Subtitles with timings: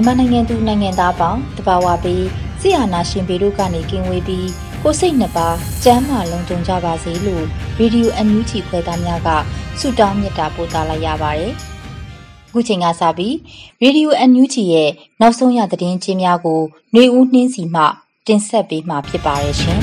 [0.00, 2.24] မြန်မာနိုင်ငံသူနိုင်ငံသားပေါင်းတဘာဝပြီး
[2.60, 4.48] ဆရာနာရှင်ပေတို့ကနေကင်းဝေးပြီး
[4.82, 7.44] ကိုစိတ်နှစ်ပါးကျမ်းမာလုံးကြုံကြပါစေလို့
[7.78, 9.28] ရေဒီယိုအန်ယူဂျီခွဲသားများက
[9.80, 11.52] ဆုတောင်းမေတ္တာပို့သလိုက်ရပါတယ်။
[12.48, 13.34] အခုချိန်ကစပြီး
[13.82, 16.60] ရေဒီယိုအန်ယူဂျီရဲ့နောက်ဆုံးရသတင်းချင်းများကို
[16.92, 17.82] ຫນွေဦးနှင်းစီမှ
[18.26, 19.80] တင်ဆက်ပေးမှာဖြစ်ပါတယ်ရှင်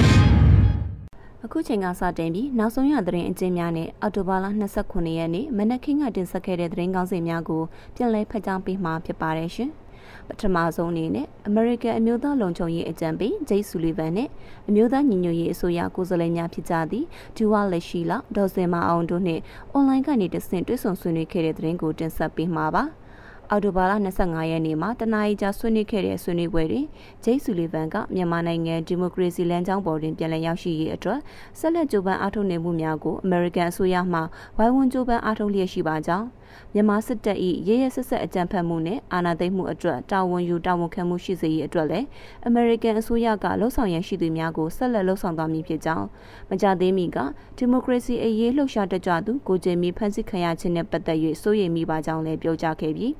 [1.46, 4.46] ။အခုချိန်ကစတင်ပြီးနောက်ဆုံးရသတင်းအကျဉ်းများနဲ့အော်တိုဘာလ
[4.82, 7.64] 29ရက်နေ့မနက်ခင်းကတင်ဆက်ခဲ့တဲ့သတင်းကောင်းစီများကို
[7.96, 9.72] ပြန်လည်ဖတ်ကြားပေးမှာဖြစ်ပါတယ်ရှင်။
[10.30, 14.30] ပထမဆုံးအနေနဲ့ American အမျိုးသားလုံခြုံရေးအကြံပေးဂျိတ်ဆူလီဗန်နဲ့
[14.70, 17.06] အမျိုးသားညီညွတ်ရေးအစိုးရကိုယ်စားလှယ်များဖြစ်ကြသည့်
[17.38, 22.86] ဒူဝါလက်ရှိလာဒေါ်စင်မအောင်တို့နှင့်အွန်လိုင်းကနေတဆင့်တွေ့ဆုံဆွေးနွေးခဲ့တဲ့သတင်းကိုတင်ဆက်ပေးမှာပါ။
[23.52, 26.86] အော်တိုဘာလ25ရက်နေ့မှာတနအီကြာဆွေးနွေးခဲ့တဲ့ဆွေးနွေးပွဲတွင်
[27.24, 31.20] ဂျိတ်ဆူလီဗန်ကမြန်မာနိုင်ငံဒီမိုကရေစီလမ်းကြောင်းပေါ်တွင်ပြန်လည်ရောက်ရှိရေးအတွက်
[31.60, 34.20] ဆက်လက်ကြိုးပမ်းအားထုတ်နေမှုများကိုအမေရိကန်အစိုးရမှ
[34.58, 36.28] ဝိုင်းဝန်းကြိုးပမ်းအားထုတ်လျက်ရှိပါကြောင်း
[36.74, 42.06] မြန်မာစစ်တပ်၏ရဲရဲဆက်ဆက်အကြမ်းဖက်မှုနဲ့အာဏာသိမ်းမှုအတွက်တာဝန်ယူတာဝန်ခံမှုရှိစေရေးအတွက်လည်း
[42.48, 46.06] အမေရိကန်အစိုးရကလှုံ့ဆော်ရန်ရှိသူများကိုဆက်လက်လှုံ့ဆော်သွားမည်ဖြစ်ကြောင်း
[46.50, 47.18] မကြသေးမီက
[47.58, 53.12] ဒီမိုကရေစီအရေးလှုပ်ရှားတကြသူကိုဂျင်မီဖန်ဆီးခံရခြင်းနဲ့ပတ်သက်၍စိုးရိမ်မိပါကြောင်းလည်းပြောကြားခဲ့ပြီး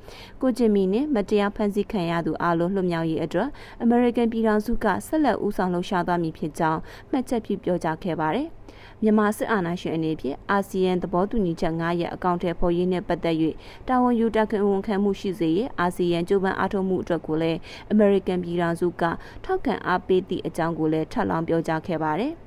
[0.42, 3.50] ကိုဂျင်မီနဲ့မတရားဖန်ဆီးခံရသူအလုံးလွှတ်မြောက်ရေးအတွက်
[3.82, 6.80] အမေရိကန်ပြည်ထောင်စုကဆက်လက်ဦးဆောင်လှုပ်ရှားသွားမည်ဖြစ်ကြောင်း
[7.12, 8.48] မှတ်ချက်ပြုပြောကြားခဲ့ပါတယ်။
[9.04, 13.38] မြန်မာစစ်အာဏာရှင်အနေဖြင့်အာဆီယံသဘောတူညီချက်9ရပ်အကောင့်ထဲပေါ်ရေးနဲ့ပတ်သက်၍
[13.88, 17.60] တာဝန်ယူတခံဝန်ခံမှုရှိစေရေးအာဆီယံကြိုးပမ်းအားထုတ်မှုအတွက်ကိုလည်း
[17.92, 19.04] အမေရိကန်ပြည်ထောင်စုက
[19.46, 22.34] ထောက်ခံအားပေးသည့်အကြောင်းကိုလည်းထပ်လောင်းပြောကြားခဲ့ပါတယ်။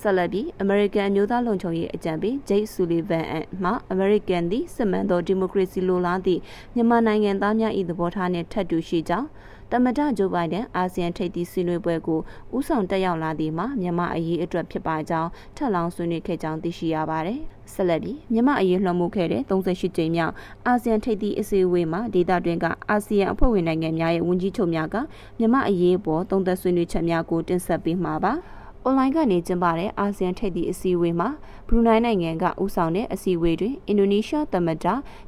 [0.00, 6.40] ဆက်လက်ပြီးအမေရိကန်အမျိုးသားလုံခြုံရေးအကြံပေးဂျိတ်ဆူလီဗန်အမှအမေရိကန်သည်စစ်မှန်သောဒီမိုကရေစီလိုလားသည့်
[6.74, 9.28] မြန်မာနိုင်ငံသားများ၏သဘောထားနှင့်ထပ်တူရှိကြောင်း
[9.72, 12.20] တမဒဂျိုဘိုင်ဒန်အာဆီယံထိပ်သီးဆွေးနွေးပွဲကို
[12.56, 17.40] ဥဆောင်တက်ရောက်လာသည်မှာမြန်မာအရေးအတွက်ဖြစ်ပါကြောင်းထပ်လောင်းဆွေးနွေးခဲ့ကြောင်းသိရှိရပါတယ်။
[17.72, 20.34] ဆက်လက်ပြီးမြန်မာအရေးလွှမ်းမိုးခဲ့တဲ့38ကြိမ်မြောက်
[20.66, 24.96] အာဆီယံထိပ်သီးအစည်းအဝေးမှာဒေသတွင်းကအာဆီယံအဖွဲ့ဝင်နိုင်ငံများရဲ့ဝန်ကြီးချုပ်များက
[25.38, 28.34] မြန်မာအရေးပေါ်သုံးသပ်ဆွေးနွေးချက်များကိုတင်ဆက်ပေးမှာပါ။
[28.86, 31.28] online ကနေကျင်းပတဲ့အာဆီယံထိပ်သီးအစည်းအဝေးမှာ
[31.68, 34.86] ဘရူနိုင်းနိုင်ငံကဦးဆောင်တဲ့အစည်းအဝေးတွင်အင်ဒိုနီးရှားသမ္မတ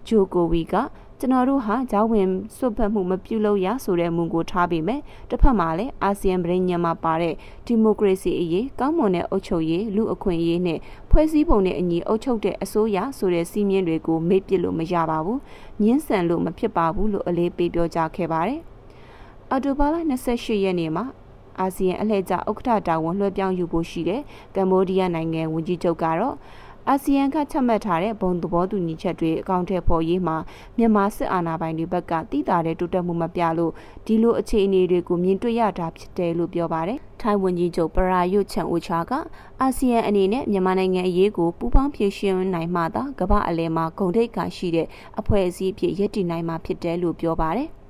[0.09, 0.75] ဂျိုကိုဝီက
[1.19, 7.35] ကျွန်တော်တို့ဟာဂျောင်းဝင်စွတ်ဖက်မှုမပြုလုပ်ရဆိုတဲ့မူကိုထားပြီးမယ်တစ်ဖက်မှာလည်းအာဆီယံပြည်ညံမှာပါတဲ့
[7.67, 10.79] ဒီမိုကရေစီအရေးကောင်းမွန်တဲ့အုပ်ချုပ်ရေးလူအခွင့်အရေးနဲ့
[11.11, 15.41] ဖွဲ့စည်းပုံနဲ့အညီအုပ်ချုပ်တဲ့အစိုးရဆိုတဲ့စီးမြင်တွေကိုမေ့ပစ်လို့မရပါဘူး
[15.83, 18.61] ညှင်းဆန်လို့မဖြစ်ပါဘူးလို့အလေးပေးပြောကြားခဲ့ပါတယ်
[19.51, 19.97] အော်တိုဘာလ
[20.31, 21.05] 28ရက်နေ့မှာ
[21.61, 24.21] အာဆီယံအလှည့်ကျဥက္ကဋ္ဌတာဝန်လွှဲပြောင်းယူဖို့ရှိတဲ့
[24.57, 26.37] ကမ္ဘောဒီးယားနိုင်ငံဝန်ကြီးချုပ်ကတော့
[26.89, 30.37] အာဆီယံကချမှတ်ထားတဲ့ဘုံသဘောတူညီချက်တွေအကောင့်ထဲပေါ်ရေးမှာ
[30.79, 33.73] မြန်မာစစ်အာဏာပိုင်တွေဘက်ကတည်တာတဲ့တိုးတက်မှုမပြလို့
[34.07, 39.13] ဒီလိုအခြေအနေတွေကိုမြင်တွေ့ရတာဖြစ်တယ်လို့ပြောပါတယ်။ထိုင်ဝန်ကြီးချုပ်ပရာယုတ်ချန်အိုချာက
[39.61, 44.87] အာဆီယံအနေနဲ့မြန်မာနိုင်ငံအရေးကိုပူးပေါင်းဖြေရှင်းနိုင်မှသာကမ္ဘာအလယ်မှာဂုဏ်ထိပ်ကရှိတဲ့
[45.21, 47.71] အဖွဲ့အစည်းဖြစ်ရည်တည်နိုင်မှာဖြစ်တယ်လို့ပြောပါတယ်။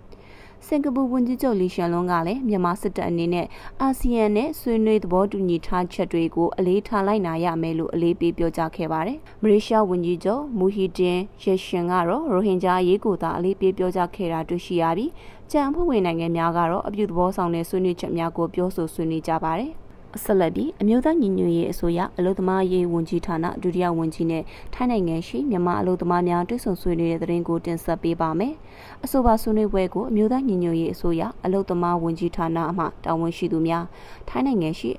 [0.66, 3.46] စင်ကာပူဝန်ကြီးချုပ်လီရှန်လွန်ကလည်းမြန်မာစစ်တပ်အနေနဲ့
[3.80, 15.10] အာဆီယံနဲ့ဆွေးနွေးသဘောတူညီထားချက်တွေကိုအလေးထားလိုက်နာရမယ်လို့အလေးပေးပြောကြားခဲ့ပါတယ်။မလေးရှားဝန်ကြီးချုပ်မူဟီဒင်ရရှင်ကတော့ရိုဟင်ဂျာအရေးကိုသာအလေးပေးပြောကြားခဲ့တာတွေ့ရှိရပြီး
[15.52, 19.72] ကြံအဖွဲ့ဝင်နိုင်ငံများကတော့အပြုသဘောဆောင်တဲ့ဆွေးနွေးချက်များကိုပြောဆိုဆွေးနွေးကြပါတယ်။
[20.25, 24.43] ဆက်လက်ပြီးအမျိုးသားညီညွတ်ရေးအစိုးရအလို့သမားရေးဝန်ကြီးဌာနဒုတိယဝန်ကြီးနဲ့
[24.75, 28.55] ထိုင်းနိုင်ငံရှိမြန်မာအလို့သမားများတွဲဆုံဆွေးနွေးတဲ့သတင်းကိုတင်ဆက်ပေးပါမယ်။
[29.05, 33.85] အဆိုပါဆွေးနွေးပွဲကိုအမျိုးသားညီညွတ်ရေးအစိုးရအလို့သမားဝန်ကြီးဌာနမှတာဝန်ရှိသူများ
[34.29, 34.91] ထိုင်းနိုင်ငံရှိ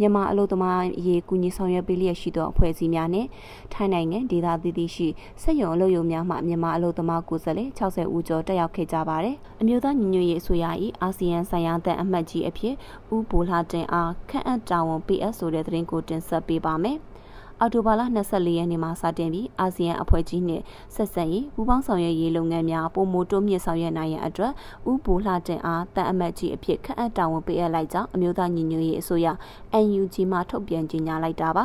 [0.00, 3.26] မြန်မာအလို့သမားအရေးကူညီဆောင်ရွက်ပေးလျက်ရှိသောအဖွဲ့အစည်းများနဲ့
[3.72, 5.08] ထိုင်းနိုင်ငံဒေသသီးသီးရှိ
[5.42, 10.66] စက်ရုံအလုပ်ရုံများမှမြန်မာအလို့သမားကိုယ်စားလှယ်60ဦးကျော်တက်ရောက်ခဲ့ကြပါတယ်။အမျိုးသားညီညွတ်ရေးအစိုးရ၏
[11.02, 12.74] အာဆီယံဆိုင်ရာတဲ့အမှတ်ကြီးအဖြစ်
[13.14, 16.98] ဦးဘိုလာတင်အားခန့်အပ်တာဝန် PS ဆိုတဲ့သတင်းကိုတင်ဆက်ပေးပါမယ်။
[17.62, 20.64] အော်တိုဘာလ24ရက်နေ့မှာစတင်ပြီးအာဆီယံအဖွဲ့ကြီးနှင့်
[20.94, 24.52] ဆက်ဆံရေးပူးပေါင်းဆောင်ရွက်ရေးလုပ်ငန်းများပုံမိုတိုးမြင့်ဆောင်ရွက်နိုင်ရန်အတွက်
[24.90, 29.26] ဥပူလှတင်အားတန်အမတ်ကြီးအဖြစ်ခန့်အပ်တာဝန်ပေးအပ်လိုက်ကြောင်းအမျိုးသားညီညွတ်ရေးအစိုးရ
[29.84, 31.64] NUG မှထုတ်ပြန်ကြေညာလိုက်တာပါ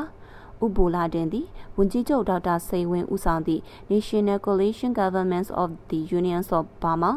[0.65, 1.47] ဥပူလာတင်သည်
[1.77, 3.61] ဝန်ကြီးချုပ်ဒေါက်တာစိန်ဝင်းဦးဆောင်သည့်
[3.91, 7.11] National Coalition Governments of the Unions of Burma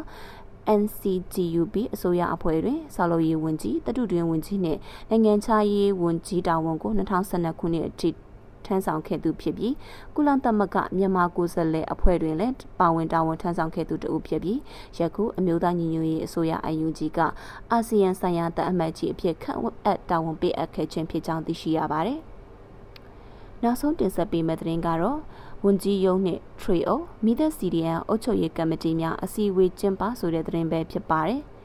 [0.79, 4.79] NCGUB အစိုးရအဖွဲ့တွင်ဆောက်လုပ်ရေးဝန်ကြီးတတုတွင်ဝန်ကြီးနှင့်
[5.09, 8.09] နိုင်ငံခြားရေးဝန်ကြီးတာဝန်ကို2012ခုနှစ်အထိ
[8.69, 9.73] ထမ်းဆောင်ခဲ့သူဖြစ်ပြီး
[10.15, 14.59] ကုလသမဂ္ဂမြန်မာကိုယ်စားလှယ်အဖွဲ့တွင်လည်းပါဝင်တာဝန်ထမ်းဆောင်ခဲ့သူတဦးဖြစ်ပြီး
[14.97, 17.19] ယခုအမျိုးသားညီညွတ်ရေးအစိုးရ IUG က
[17.71, 22.19] အာဆီယံဆိုင်ရာတအမတ်ကြီးအဖြစ်ခန့်အပ်တာဝန်ပေးအပ်ခဲ့ခြင်းဖြစ်ကြောင်းသိရှိရပါတယ်။
[23.63, 25.19] နောက်ဆုံးတင်ဆက်ပေးမယ့်သတင်းကတော့
[25.65, 26.95] ဝန်ကြီးရုံးနှင့် Trio
[27.25, 31.41] မိသက် CDN အုပ်ချုပ်ရေးကမ္ဘာတီများအစည်းအဝေးကျင်းပဆိုတဲ့သတင်းပဲဖြစ်ပါတယ်။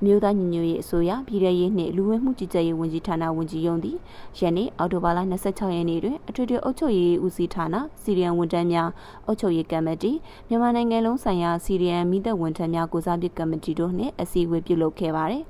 [0.00, 3.96] အမျိုးသားညီညွတ်ရေးအစိုးရပြည်ထရေးနှင့်လူဝင်မှုကြီးကြပ်ရေးဝန်ကြီးဌာနဝန်ကြီးရုံးသည်
[4.38, 5.18] ယနေ့အောက်တိုဘာလ
[5.48, 8.88] 26ရက်နေ့တွင်အထွေထွေအုပ်ချုပ်ရေးဦးစီးဌာနစီရီယံဝန်ထမ်းများ
[9.26, 10.12] အုပ်ချုပ်ရေးကမတီ
[10.48, 15.44] မြန်မာနိုင်ငံလုံးဆိုင်ရာစီရီယံမိသက်ဝန်ထမ်းများကိုစားပြုကမတီတို့နှင့်အစည်းအဝေးပြုလုပ်ခဲ့ပါသည်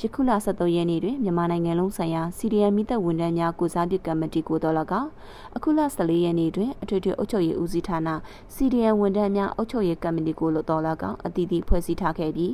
[0.00, 5.10] ယခုလ23ရက်နေ့တွင်မြန်မာနိုင်ငံလုံးဆိုင်ရာစီရီယံမိသက်ဝန်ထမ်းများကိုစားပြုကမတီကိုတော်၎င်း
[5.56, 8.08] အခုလ14ရက်နေ့တွင်အထွေထွေအုပ်ချုပ်ရေးဦးစီးဌာန
[8.54, 12.52] စီရီယံဝန်ထမ်းများအုပ်ချုပ်ရေးကမတီကိုတော်၎င်းအသီးသီးဖွဲ့စည်းထားခဲ့ပြီး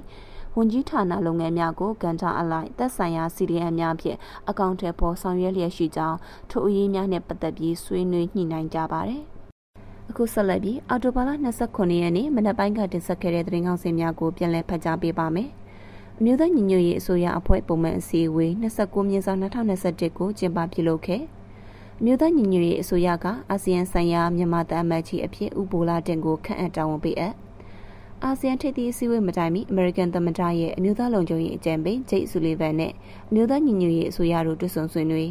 [0.56, 4.18] ဝန်ကြီးဌာနလုပ်ငန်းများကိုကန်တာအလိုက်သက်ဆိုင်ရာ CDM များဖြင့်
[4.48, 6.18] အကောင့်ထဲပေါ်ဆောင်ရွက်လျက်ရှိကြောင်း
[6.50, 9.22] ထိုအရေးများနှင့်ပတ်သက်ပြီးဆွေးနွေးညှိနှိုင်းကြပါတယ်။
[10.10, 11.30] အခုဆက်လက်ပြီးအော်တိုဘာလ
[11.64, 15.48] 29ရက်နေ့မနက်ပိုင်းကတင်ဆက်ခဲ့တဲ့သတင်းကောင်းစင်များကိုပြန်လည်ဖတ်ကြားပေးပါမယ်။
[16.18, 21.22] အမျိုးသားညီညွတ်ရေးအစိုးရအဖွဲ့ပုံမှန်အစည်းအဝေး29မြင်းဆောင်2021ကိုကျင်းပပြုလုပ်ခဲ့။
[22.04, 27.34] မြို့သားညီညွတ်ရေးအစိုးရကအာဆီယံဆိုင်ရာမြန်မာတအမတ်ကြီးအဖြစ်ဥပိုလာတင်ကိုခန့်အပ်တာဝန်ပေးအပ်
[28.24, 32.92] အာဆီယံထိပ်သီးအစည်းအဝေးမတိုင်မီအမေရိကန်သမ္မတရဲ့အမျိုးသားလုံခြုံရေးအကြံပေးဂျိတ်ဆူလီဗန်နဲ့
[33.28, 35.28] အမျိုးသားညီညွတ်ရေးအစိုးရတို့တွေ့ဆုံဆွေးနွေး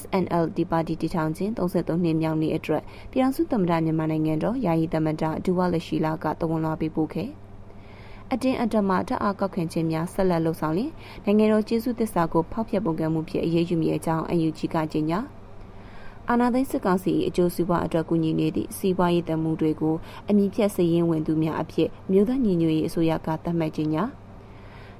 [0.00, 7.28] SNLD ပါတီတည်ထောင်ခြင်း33နှစ်မြောက်နေ့အတွက်ပြည်ထောင်စုသမ္မတမြန်မာနိုင်ငံတော်ယာယီသမ္မတဒူဝါလရှိလာကတဝန်လာပေးပို့ခဲ့
[8.32, 10.90] အတင်းအဓမ္မတအားကောက်ခံခြင်းများဆက်လက်လှုပ်ဆောင်လျင်
[11.24, 15.20] နိုင်ငံတော်ကျေးဇူးသစ္စာကိုဖောက်ဖျက်ပုံကမှုဖြင့်အရေးယူမည်အကြောင်းအယူကြီးကကြေညာ
[16.30, 19.94] အာနာသိန်းစစ်ကောင်စီအကျိုးစီးပွားအတွက်ကူညီနေသည့်စီးပွားရေးတမှုတွေကို
[20.28, 24.04] အမိဖြတ်စည်ရင်းဝင်သူများအဖြစ်မြို့သားညီညွတ်ရေးအစိုးရကသတ်မှတ်ခြင်းညာ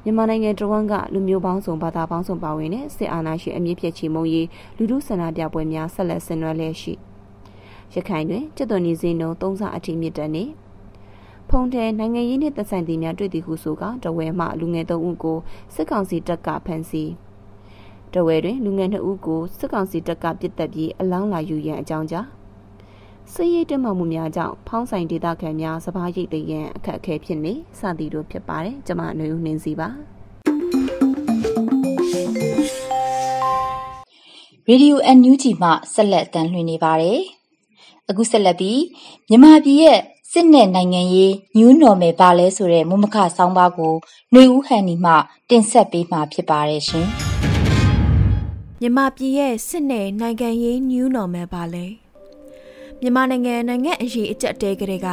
[0.04, 6.92] မြန်မာနိုင်ငံတဝန်ကလူမျိုးပေါင်းစုံဘာသာပေါင်းစုံပါဝင်တဲ့စစ်အာဏာရှင်အမြင့်ဖြတ်ချေမှုန်းရေးလူထုဆန္ဒပြပွဲများဆက်လက်ဆင်နွှဲလျက်ရှိ
[7.94, 10.44] ရခိုင်တွင်စစ်သွန်နေစင်းနှုန်းသုံးဆအထိမြင့်တက်နေ
[11.48, 15.38] ဖုန်တဲနိုင်ငံရေးနှင့်သက်ဆိုင်သူများတွေ့သည်ဟုဆိုကတဝဲမှလူငယ်သုံးဦးကို
[15.74, 17.10] စစ်ကောင်စီတပ်ကဖမ်းဆီး
[18.14, 22.26] တဝဲတွင်လူငယ်နှစ်ဦးကိုစစ်ကောင်စီတပ်ကပစ်တက်ပြီးအလောင်းလာယူရန်အကြောင်းကြား
[23.32, 29.88] စစ်ရေးတက်မှမှုများကြောင့်ဖောင်းဆိုင်ဒေသခံများစပားရိတ်တရန်အခက်အခဲဖြစ်နေစသည်တို့ဖြစ်ပါတယ်ကျွန်မအနွေဦးနှင်းစီပါ
[34.68, 37.20] ရေဒီယိုအန်ယူဂျီမှဆက်လက်တန်လှည့်နေပါတယ်
[38.08, 38.80] အခုဆက်လက်ပြီး
[39.28, 39.98] မြမပြည်ရဲ့
[40.32, 43.94] စစ်နဲ့နိုင်ငံရေး New Normal ပါလဲဆိုတဲ့မုမခဆောင်းပါးကို
[44.32, 45.12] ຫນွေဦးဟန်နီမှ
[45.50, 47.08] တင်ဆက်ပေးမှာဖြစ်ပါတယ်ရှင်။
[48.84, 51.86] မြန်မာပြည်ရဲ့စစ်နယ်နိုင်ငံရေး new normal ပါလဲ
[53.00, 55.08] မြန်မာနိုင်ငံနိုင်ငံအရေးအကျပ်တဲကလေးက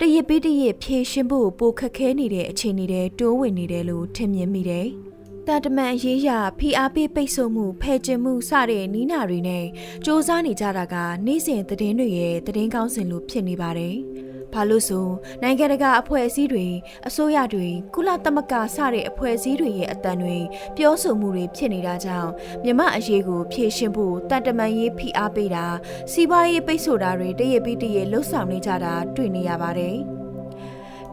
[0.00, 4.86] တရစ်ပြီးတရစ်ဖြည့်ရှင်းဖို့ပိုခက်ခဲနေတဲ့အခြေအနေတွေတိုးဝင်နေတယ်လို့ထင်မြင်မိတယ်။
[5.46, 9.68] တန်တမန်အရေးရဖိအားပေးပိတ်ဆို့မှုဖယ်ကျင်မှုစတဲ့နီးနာတွေနဲ့စ
[10.04, 10.94] 조사နေကြတာက
[11.26, 13.96] နေ့စဉ်သတင်းတွေရဲ့သတင်းကောင်းစင်လို့ဖြစ်နေပါတယ်။
[14.52, 15.06] ဘာလို့ဆို
[15.42, 16.66] နိုင်ငံတကာအဖွဲ့အစည်းတွေ
[17.08, 20.36] အစိုးရတွေကုလသမဂ္ဂစတဲ့အဖွဲ့အစည်းတွေရဲ့အတန်တွေ
[20.76, 22.30] ပြောဆိုမှုတွေဖြစ်နေတာကြောင့်
[22.64, 25.66] မြမအရေးကိုဖြည့်ရှင်းဖို့တန်တမန်ရေးဖိအားပေးတာ
[26.12, 29.98] စီးပွားရေးပိတ်ဆို့တာတွေတရပြီးတရလှုပ်ဆောင်နေကြတာတွေ့နေရပါတယ်။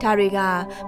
[0.03, 0.39] ဒါတွေက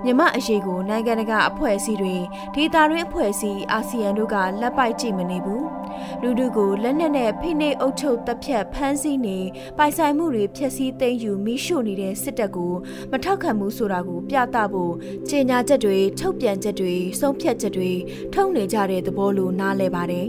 [0.04, 2.16] မြမအရေးကိုနိုင်ငံတကာအဖွဲ့အစည်းတွေ
[2.56, 5.66] ဒေသတွင်းအဖွဲ့အစည်းအာဆီယံတို့ကလက်ပိုက်ကြည့်မနေဘူး
[6.22, 9.38] လူတို့ကိုလက်နက်နဲ့ဖိနှိပ်အုပ်ချုပ်တပ်ဖြတ်ဖမ်းဆီးနေ
[9.78, 12.74] ပိုင်ဆိုင်မှုတွေဖျက်ဆီးသိမ်းယူမိရှို့နေတဲ့စစ်တပ်ကို
[13.12, 14.94] မထောက်ခံမှုဆိုတာကိုပြသဖို့
[15.30, 17.92] ကြေညာချက်တွေထုတ်ပြန်ချက်တွေဆုံးဖြတ်ချက်တွေ
[18.34, 20.28] ထုတ်နေကြတဲ့သဘောလိုနားလည်ပါတယ်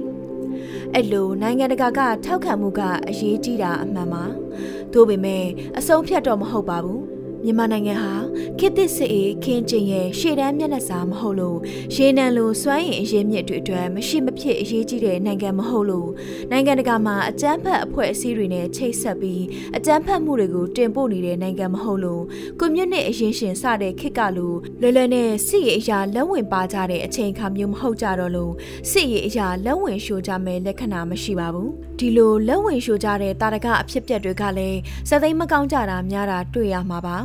[0.95, 4.25] အဲ့လိုနိုင်ငံတကာကထောက်ခံမှုကအရေးကြီးတာအမှန်ပါ။
[4.93, 5.45] ဒါပေမဲ့
[5.79, 7.16] အဆုံးဖြတ်တော့မဟုတ်ပါဘူး
[7.47, 8.13] မြန်မာနိုင်ငံဟာ
[8.59, 11.59] ခေတ်သစ်စစ်အေးခင်းကျင်ရဲ့ရှေ့တန်းမျက်နှာစာမဟုတ်လို့
[11.95, 16.11] ရေနံလိုစွမ်းရည်အရေးမြစ်တွေအတွက်မရှိမဖြစ်အရေးကြီးတဲ့နိုင်ငံမဟုတ်လို့
[16.51, 19.45] နိုင်ငံတကာမှာအကြမ်းဖက်အဖွဲ့အစည်းတွေနဲ့ချိတ်ဆက်ပြီး
[19.77, 22.23] အကြမ်းဖက်မှုတွေကိုတင်ပို့နေတဲ့နိုင်ငံမဟုတ်လို့
[22.61, 28.53] ကွန်မြူနစ်အရင်ရှင်စတဲ့ခေတ်ကလိုလွယ်လွယ်နဲ့စစ်ရေးအရာလက်ဝင်ပါကြတဲ့အချိန်အခါမျိုးမဟုတ်ကြတော့လို့
[28.91, 37.19] စစ်ရေးအရာလက်ဝင်ရှို့ကြမဲ့လက္ခဏာမရှိပါဘူးဒီလိုလက်ဝင်ရှို့ကြတဲ့တာရကအဖြစ်ပြက်တွေကလည်းစသိမ်းမကောင်းကြတာများတာတွေ့ရမှာပါ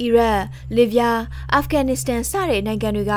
[0.00, 0.40] အီရတ်၊
[0.76, 1.18] လစ်ဗျား၊
[1.54, 3.14] အာဖဂန်နစ္စတန်စတဲ့နိုင်ငံတွေက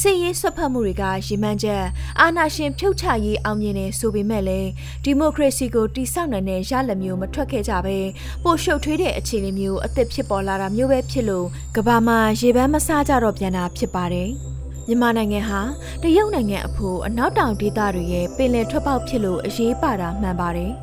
[0.00, 1.84] စစ်ရေးဆွတ်ဖက်မှုတွေကရည်မှန်းချက်
[2.20, 4.68] အာဏာရှင်ဖြုတ်ချရေးအောင်မြင်နေဆိုပေမဲ့လည်း
[5.04, 7.98] ဒီမိုကရေစီကိုတိဆောက်နိုင်တဲ့ရလဒ်မျိုးမထွက်ခဲ့ကြပဲ
[8.44, 14.30] ပိုရှုပ်ထွေးတဲ့အခြေအနေမျိုးအသစ်ဖြစ်ပေါ်လာတာမျိုးပဲဖြစ်လို့ကမ္ဘာမှာရေပန်းမစားကြတော့ပြန်တာဖြစ်ပါတယ်။
[14.88, 15.60] မြန်မာနိုင်ငံဟာ
[16.02, 20.72] တရုတ်နိုင်ငံအဖို့အနောက်တောင်ဒေသတွေရဲ့ပင်လယ်ထွက်ပေါက်ဖြစ်လို့အရေးပါတာမှန်ပါတယ်။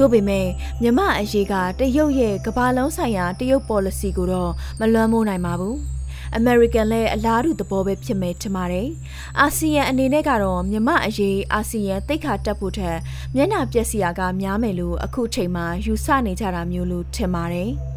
[0.00, 0.46] သို့ပေမဲ့
[0.82, 5.76] မြမအရေးကတရုတ်ရဲ့ကမ္ဘာလုံးဆိုင်ရာတရုတ် policy ကိုတော့မလွှမ်းမိုးနိုင်ပါဘူး။
[6.38, 8.88] American လည်းအလားတူသဘောပဲဖြစ်မယ်ထင်ပါတယ်။
[9.40, 12.98] အာဆီယံအနေနဲ့ကတော့မြမအရေးအာဆီယံတိတ်ခါတက်ဖို့ထက်
[13.34, 17.72] မျက်နှာပျက်စီယာကများမယ်လို့အခုချိန်မှာယူဆနေကြတာမျိုးလို့ထင်ပါတယ်။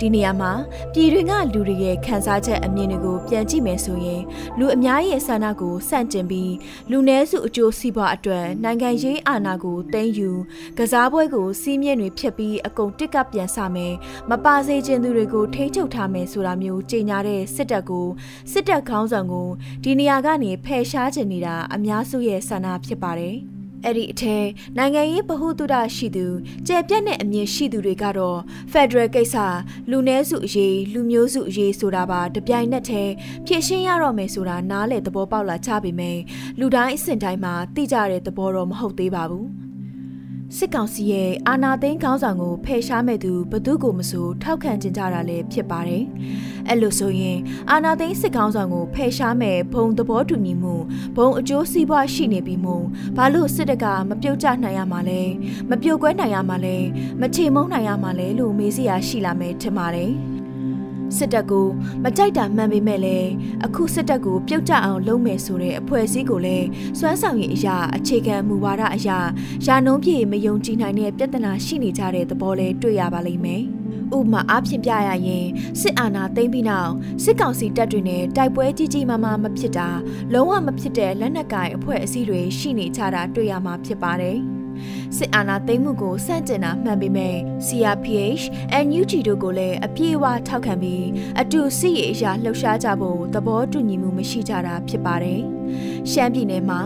[0.00, 0.52] ဒီနေရာမှာ
[0.92, 4.22] ပြည်တွင်းကလူတွေရဲ့ခံစားချက်အမြင်တွေကိုပြန်ကြည့်မယ်ဆိုရင်
[4.58, 6.52] လူအများရဲ့ဆန္ဒကိုစန့်ကျင်ပြီး
[6.90, 10.30] လူနည်းစုအကျိုးစီးပွားအတွက်နိုင်ငံရေးအာဏာကိုသိမ်းယူ
[10.78, 13.94] ကစားပွဲကိုစီးမြင့်တွေဖျက်ပြီးအကုန်တစ်ကပ်ပြန်ဆမယ်
[14.30, 18.06] မပါစေခြင်းသူတွေကိုထိ ंछ ချုပ်ထားမယ်ဆိုတာမျိုးကြေညာတဲ့စစ်တပ်ကို
[18.52, 19.48] စစ်တပ်ခေါင်းဆောင်ကို
[19.84, 23.38] ဒီနေရာကနေဖယ်ရှားခြင်းနေတာအများစုရဲ့ဆန္ဒဖြစ်ပါတယ်။
[23.84, 24.44] အဲ့ဒီအထက်
[24.78, 26.26] နိုင်ငံရေးဗဟုသုတရှိသူ
[26.66, 28.38] ကြဲပြတ်တဲ့အမြင်ရှိသူတွေကတော့
[28.72, 29.36] Federal ကိစ္စ
[29.90, 33.12] လူနည်းစုအရေးလူမျိုးစုအရေးဆိုတာပါတပြိုင်နက်တည်း
[33.46, 36.20] ဖြည့်ရှင်းရတော့မယ်ဆိုတာနားလေသဘောပေါက်လာကြပေမယ့်
[36.60, 39.48] လူတိုင်းအဆင့်တိုင်းမှာသိကြတဲ့သဘောတော့မဟုတ်သေးပါဘူး။
[40.56, 46.04] စစ်ကောင်စီရဲ့အာဏာသိမ်းခေါင်းဆောင်ကိုဖယ်ရှားမဲ့သူဘသူကိုမဆိုထောက်ခံကြကြတာလည်းဖြစ်ပါတယ်။
[46.68, 47.38] အဲ့လိုဆိုရင်
[47.70, 50.74] အာဏာသိမ်းစစ်ကောင်ဆောင်ကိုဖယ်ရှားမဲ့ဘုံသဘောတူညီမှု
[51.16, 52.74] ဘုံအကျိုးစီးပွားရှိနေပြီးမှ
[53.16, 55.22] ဘာလို့စစ်တပ်ကမပြုတ်ကျနိုင်ရမှာလဲ
[55.70, 56.76] မပြုတ်ကွဲနိုင်ရမှာလဲ
[57.20, 60.12] မချေမုန်းနိုင်ရမှာလဲလို့မေးစရာရှိလာမယ်ထင်ပါတယ်။
[61.16, 61.66] စစ်တပ်ကို
[62.04, 63.30] မကြိုက်တာမှန်ပေမဲ့လည်း
[63.64, 66.66] အခုစစ်တပ်ကိုပြုတ်ကျအောင်လုပ်မယ်ဆိုတဲ့အဖွဲ့အစည်းကိုလည်း
[66.98, 69.18] စွမ်းဆောင်ရည်အရာအခြေခံမူဝါဒအရာ
[69.66, 73.62] ယာနှုံးပြေမယုံကြည်နိုင်တဲ့ပြဿနာရှိနေကြတဲ့သဘောလည်းတွေ့ရပါလိမ့်မယ်။
[74.16, 75.46] ဥပမာအားဖြင့်ပြရရင်
[75.80, 76.92] စစ်အာဏာသိမ်းပြီးနောက်
[77.24, 79.88] စစ်ကောင်စီတပ်တွေနဲ့တိုက်ပွဲကြီးကြီးမားမားမဖြစ်တာ
[80.32, 84.38] လုံးဝမဖြစ်တဲ့လက်နက်ကိုင်အဖွဲ့အစည်းတွေရှိနေကြတာတွေ့ရမှာဖြစ်ပါတယ်။
[85.16, 87.36] စစ်အာဏာသိမ်းမှုကိုစန့်ကျင်တာမှန်ပေမဲ့
[87.66, 88.44] CRPH,
[88.84, 91.06] NUG တို့ကိုလည်းအပြည့်အဝထောက်ခံပြီး
[91.40, 95.42] အတူစစ်ရေးအရာလှုပ်ရှားကြဖို့သဘောတူညီမှုမရှိကြတာဖြစ်ပါတယ်။
[96.10, 96.80] ရှမ်းပြည်နယ်မှာ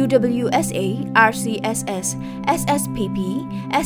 [0.00, 0.86] UWSA,
[1.30, 2.06] RCSS,
[2.60, 3.18] SSPP,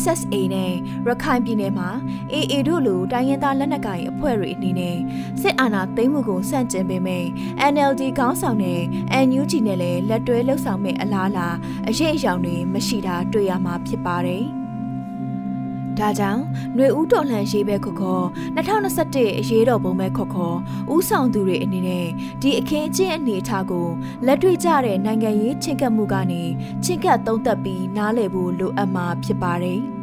[0.01, 0.73] SSA နဲ့
[1.07, 1.89] ရခိုင်ပြည်နယ်မှာ
[2.33, 4.97] AA တို့လိုတိုင်းရင်းသားလက်နက်ကိုင်အဖွဲ့တွေအနေနဲ့
[5.41, 7.25] စစ်အာဏာသိမ်းမှုကိုစန့်ကျင်ပေမဲ့
[7.73, 8.81] NLD ခေါင်းဆောင်တဲ့
[9.27, 11.49] NUG နဲ့လည်းလက်တွဲလှုပ်ဆောင်မဲ့အလားအလာ
[11.89, 14.45] အရေးအယောင်တွေမရှိတာတွေ့ရမှာဖြစ်ပါတယ်။
[15.99, 16.43] ဒါကြောင့်
[16.75, 18.25] ຫນွေဦးတော်လှန်ရေးပဲခေါ်ခေါ်
[18.57, 20.57] 2021အရေးတော်ပုံပဲခေါ်ခေါ်
[20.95, 22.07] ဦးဆောင်သူတွေအနေနဲ့
[22.43, 23.89] ဒီအခင်းအကျင်းအနေအထားကို
[24.27, 26.43] လက်တွေ့ကျတဲ့နိုင်ငံရေးချင်းကပ်မှုကနေ
[26.85, 29.81] ချင်းကပ်သုံးသပ်ပြီးနားလည်ဖို့လိုအပ်မှာဖြစ်ပါတယ်။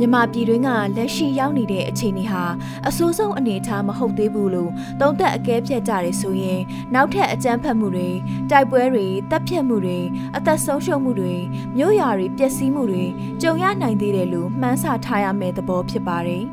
[0.00, 2.44] မြန်မာပြည်တွင်းကလက်ရှိရောက်နေတဲ့အခြေအနေဟာ
[2.88, 6.60] အဆိုးဆုံးအနေအထားမဟုတ်သေးဘူးလို့သုံးသပ်အကဲဖြတ်ကြတယ်ဆိုရင်
[6.94, 8.08] နောက်ထပ်အကြမ်းဖက်မှုတွေ
[8.50, 9.98] တိုက်ပွဲတွေတပ်ဖြတ်မှုတွေ
[10.36, 11.34] အသက်ဆုံးရှုံးမှုတွေ
[11.76, 13.04] မြို့ရွာတွေပျက်စီးမှုတွေ
[13.42, 16.44] ကြုံရနိုင်သေးတယ်လို့မှန်းဆထားရမယ့်သဘောဖြစ်ပါတယ်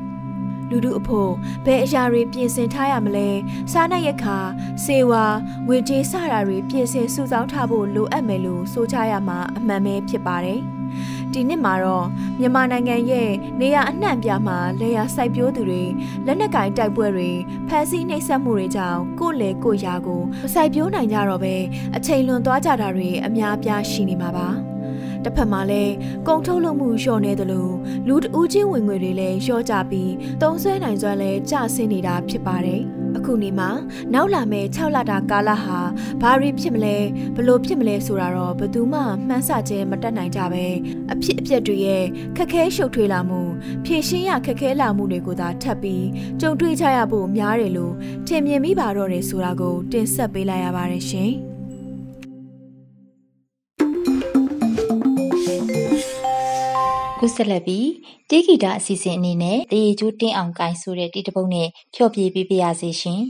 [0.70, 1.30] လူလူအဖို့
[1.64, 3.28] ဘယ်အရာတွေပြင်ဆင်ထားရမလဲ
[3.72, 4.38] စားနပ်ရိက္ခာ
[4.84, 5.24] စေဝါ
[5.66, 10.62] ငွေကြေးစတာတွေပြင်ဆင်စုဆောင်းထားဖို့လိုအပ်မယ်လို့ဆိုကြရမှာအမှန်ပဲဖြစ်ပါတယ်။
[11.32, 12.06] ဒီနှစ်မှာတော့
[12.40, 13.30] မြန်မာနိုင်ငံရဲ့
[13.60, 15.84] နေရအနှံ့ပြမှာလေယာစိုက်ပျိုးသူတွေ
[16.26, 17.30] လက်နက်ကင်တိုက်ပွဲတွေ
[17.68, 21.54] ဖမ်းဆီးနှိပ်စက်မှုတွေကြောင့်ကိုယ့်လေကိုယ့်ရာကိုမစိုက်ပျိုးနိုင်ကြတော့ပဲ
[21.96, 24.48] အချိန်လွန်သွားကြတာတွေအများအပြားရှိနေမှာပါ
[25.24, 25.94] တစ်ဖက်မှာလည်း
[26.28, 27.74] ကုန်ထုတ်လုပ်မှုလျော့နေတယ်လို့
[28.08, 32.97] လူတဦးချင်းဝင်ငွေတွေလည်းလျော့ကြပြီးတုံးဆွဲနိုင်စွမ်းလည်းကျဆင်းနေတာဖြစ်ပါတယ်။အ
[33.28, 33.70] ခုနေမှာ
[34.14, 35.78] နောက်လာမယ့်6လတာကာလဟာ
[36.22, 36.96] ဘာတွေဖြစ်မလဲ
[37.36, 40.66] ဘလို့ဖြစ်မလဲဆိုတာတော့ဘယ်သူမှမှန်းဆခြင်းမတတ်နိုင်ကြပဲ
[41.12, 42.04] အဖြစ်အပျက်တွေရဲ့
[42.36, 43.40] ခက်ခဲရှုပ်ထွေးလာမှု
[43.84, 46.06] ဖြည့်ရှင်းရခက်ခဲလာမှုတွေကိုသာထပ်ပြီး
[46.40, 47.94] ကြုံတွေ့ကြရဖို့များတယ်လို့
[48.26, 51.32] ထင်မြင်မိပါတော့တယ်ဆိုတာကိုတင်ဆက်ပေးလိုက်ရပါတယ်ရှင်။
[57.20, 57.88] ခုဆက်လက်ပြီး
[58.30, 63.28] တေးဂီတာအစီအစဉ်အနေနဲ့တေးကျိုးတင်းအောင်ကိုင်ဆိုတဲ့တီးတပုတ်နဲ့ဖျော်ဖြေပေးပါရစေရှင်။ရင်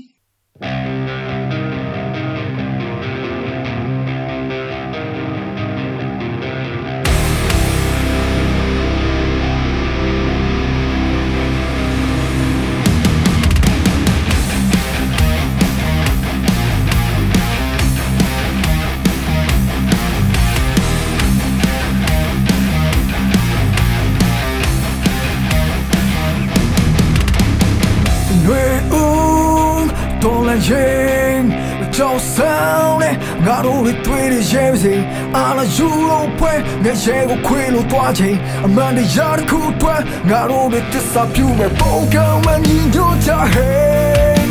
[33.66, 34.94] တို့တွေတွေ့နေရဲမစိ
[35.36, 36.52] အာလာယူတော့ပွဲ
[36.84, 38.36] ငါရဲကိုခွေလို့တွားချိန်
[38.66, 40.00] အမှန်တရားတစ်ခုအတွက်
[40.30, 44.48] ငါတို့တွေတစ္ဆာပြူမဲ့ပုံကံမှန်ညီညွတ်ချဟဲ့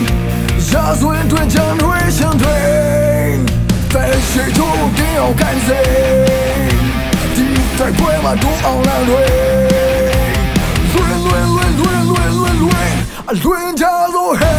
[0.71, 2.59] ရာဇဝင်တွင်ချမ်းတွေရှင်တွေ
[3.91, 5.81] ဖဲရှိတို့ကိုအောင်ကန်စေ
[7.35, 7.45] ဒီ
[7.77, 9.25] တိုက်ပွဲမှာတို့အောင်လန်တွေ
[10.93, 12.31] လွင်လွင်လွင်လွင်လွင်
[12.63, 12.93] လွင်
[13.29, 13.85] အလွင်ကြ
[14.15, 14.56] လို့ဟဲ့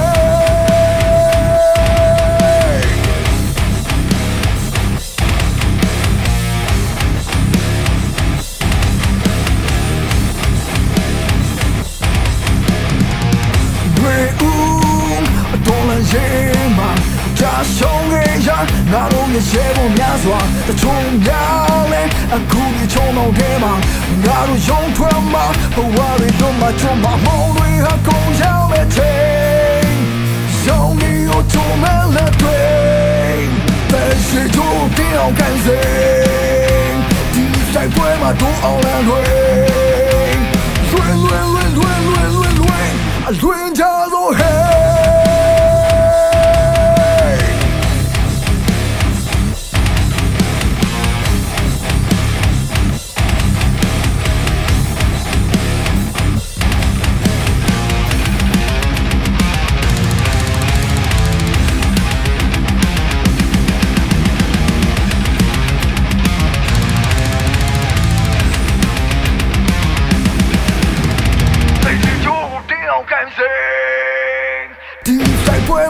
[18.92, 20.38] ငါတို့ရဲ့ရဲဖို့များစွာ
[20.68, 22.02] တချုံများလဲ
[22.34, 23.72] အခုဒီချုံတော့ခဲမှာ
[24.26, 29.88] ငါတို့ရုံထွက်မှာဘဝတွေတို့မှာချုံမှာမောင်းတွေဟာကုန်ရောက်မဲ့ချိန်
[30.66, 32.60] ရုံနေကိုချုံမဲ့လက်တွေ
[33.90, 35.80] ပဲရှိတို့ပြောင်းကန်စေ
[37.34, 39.22] ဒီဆိုင်ပွဲမှာတို့အောင်လန်တွေ
[40.90, 42.88] လွယ်လွယ်လွယ်လွယ်လွယ်လွယ်လွယ်
[43.28, 43.67] အလွယ်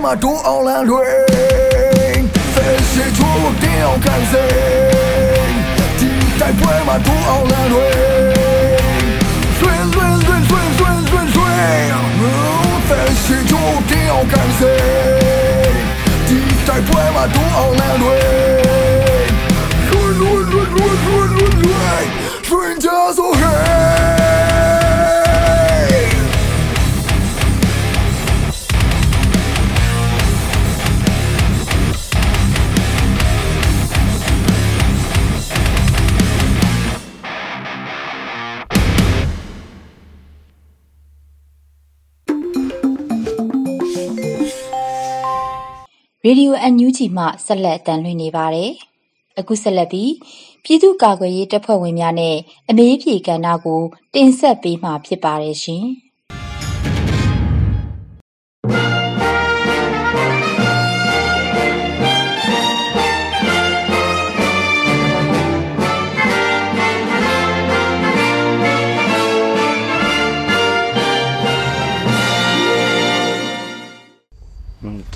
[0.08, 2.22] မှာဒိုးအောင်လန်းလွင်
[2.54, 4.44] ဖယ်ရှိချိုးတင်းအောင်ကန်စေ
[5.98, 6.10] ဒီ
[6.40, 7.94] တိုက်ပွဲမှာဒိုးအောင်လန်းလွင်
[9.58, 11.58] ဆွင်ဆွင်ဆွင်ဆွင်ဆွင်ဆွင်ဆွင်
[12.88, 14.74] ဖယ်ရှိချိုးတင်းအောင်ကန်စေ
[16.28, 18.24] ဒီတိုက်ပွဲမှာဒိုးအောင်လန်းလွင်
[19.88, 22.04] လွင်လွင်လွင်လွင်လွင်လွင်
[22.48, 23.77] ဆွင်ကြဆိုဟဲ
[46.24, 48.70] ရေဒီယိုအန်ယူဂျီမှဆက်လက်တန်လှည့်နေပါတယ်။
[49.38, 50.12] အခုဆက်လက်ပြီး
[50.64, 52.36] ပြည်သူ့ကာကွယ်ရေးတပ်ဖွဲ့ဝင်များနဲ့
[52.68, 53.82] အမေးဖြေကဏ္ဍကို
[54.14, 55.84] တင်ဆက်ပေးမှာဖြစ်ပါတယ်ရှင်။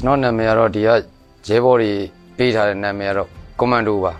[0.04, 0.88] ကျွန်တော်နာမည်ကတော့ဒီက
[1.48, 1.92] ရဲဘော်တွေ
[2.36, 4.12] ပေးထားတဲ့နာမည်ကတော့ကွန်မန်ဒိုပါ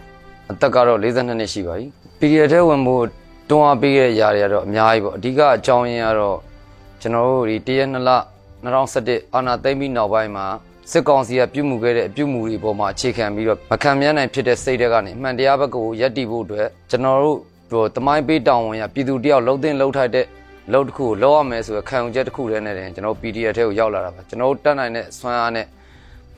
[0.51, 1.87] အသက်ကတော့42နှစ်ရှိပါပြီ
[2.19, 3.05] ပီရီယက်ထဲဝင်ဖို့
[3.51, 6.39] တွန်းအားပေးခဲ့တဲ့ຢာတွေကတော့အများကြီးပေါ့အဓိကအကြောင်းရင်းကတော့
[7.01, 8.11] ကျွန်တော်တို့ဒီတရက်နှစ်လ
[8.73, 10.47] 2017အာနာသိမ့်ပြီးနောက်ပိုင်းမှာ
[10.91, 17.39] စစ်ကောင်စီကပြုမှုခဲ့တဲ့အပြုမှုတွေပေါ်မှာအခြေခံပြီးတော့မခံမြန်းနိုင်ဖြစ်တဲ့စိတ်ဓာတ်ကနေအမှန်တရားဘက်ကိုယက်တည်ဖို့အတွက်ကျွန်တော်တို့
[17.71, 20.27] ဟိုတမိုင်းပေးတောင်းဝင်ရပြည်သူတယောက်လှုပ်သိမ်းလှုပ်ထိုက်တဲ့
[20.71, 25.67] လှုပ်တစ်ခုကိုလှုပ်ရမယ်ဆိုရယ်ခံယူချက်တစ်ခုတည်းနဲ့တင်ကျွန်တော် PDF ထဲကိုရောက်လာတာပါကျွန်တော်တို့တက်နိုင်တဲ့ဆွမ်းအားနဲ့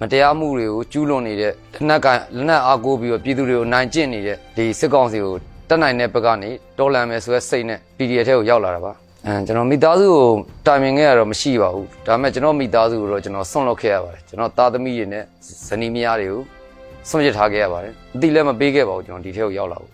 [0.01, 2.07] မတရားမှုတွေကိုကျူးလွန်နေတဲ့လက်နက်က
[2.37, 5.35] လက်နက်အားကိုးပြီးတော့ပြည်သူတွေကိုနိုင်ကျင့်နေတဲ့ဒီစစ်ကောင်စီကို
[5.69, 8.93] တက်နိုင်တဲ့ဘက်ကနေတော်လန်မယ်ဆိုတဲ့စိတ်နဲ့ PDF ထဲကိုရောက်လာတာပါ
[9.27, 10.27] အဲကျွန်တော်မိသားစုကို
[10.67, 15.25] တိုင်ပင်ခဲ့ရတော့မရှိပါဘူးဒါပေမဲ့ကျွန်တော်မိသားစုကိုတော့ကျွန်တော်ဆွန့်လွတ်ခဲ့ရပါတယ်ကျွန်တော်သားသမီးတွေနဲ့
[15.67, 16.41] ဇနီးမယားတွေကို
[17.09, 19.91] ဆွန့်ပစ်ထားခဲ့ရပါတယ်အတိလည်းမပေးခဲ့ပါဘူးကျွန်တော်ဒီထဲကိုရောက်လာဘူး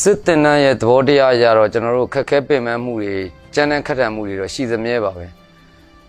[0.00, 3.14] စစ်တင်နန်းရဲ့သဘောတရားအရတော့ကျွန်တော်တို့ခက်ခဲပင်ပန်းမှုတွေ
[3.54, 5.26] ကြမ်းတမ်းခက်ထန်မှုတွေတော့ရှိသမျှပါပဲ